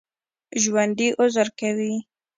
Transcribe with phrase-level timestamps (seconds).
[0.61, 1.93] ژوندي عذر کوي